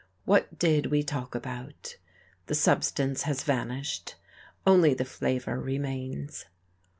[0.25, 1.97] What did we talk about?
[2.47, 4.15] The substance has vanished,
[4.65, 6.45] only the flavour remains.